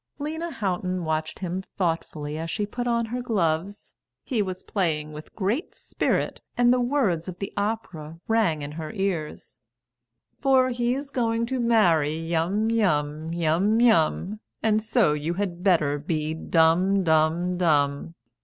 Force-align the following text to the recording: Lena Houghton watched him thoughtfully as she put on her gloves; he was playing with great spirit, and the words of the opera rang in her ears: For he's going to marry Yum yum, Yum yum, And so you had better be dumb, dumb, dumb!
Lena 0.17 0.49
Houghton 0.49 1.05
watched 1.05 1.37
him 1.37 1.61
thoughtfully 1.77 2.35
as 2.35 2.49
she 2.49 2.65
put 2.65 2.87
on 2.87 3.05
her 3.05 3.21
gloves; 3.21 3.93
he 4.23 4.41
was 4.41 4.63
playing 4.63 5.13
with 5.13 5.35
great 5.35 5.75
spirit, 5.75 6.41
and 6.57 6.73
the 6.73 6.79
words 6.79 7.27
of 7.27 7.37
the 7.37 7.53
opera 7.55 8.19
rang 8.27 8.63
in 8.63 8.71
her 8.71 8.91
ears: 8.93 9.59
For 10.39 10.69
he's 10.71 11.11
going 11.11 11.45
to 11.45 11.59
marry 11.59 12.17
Yum 12.17 12.71
yum, 12.71 13.31
Yum 13.31 13.79
yum, 13.79 14.39
And 14.63 14.81
so 14.81 15.13
you 15.13 15.35
had 15.35 15.61
better 15.61 15.99
be 15.99 16.33
dumb, 16.33 17.03
dumb, 17.03 17.59
dumb! 17.59 18.15